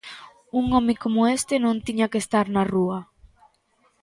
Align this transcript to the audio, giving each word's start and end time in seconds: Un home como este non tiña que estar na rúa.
Un 0.59 0.73
home 0.77 0.93
como 1.03 1.21
este 1.37 1.53
non 1.63 1.83
tiña 1.85 2.11
que 2.11 2.21
estar 2.23 2.45
na 2.55 2.63
rúa. 2.73 2.99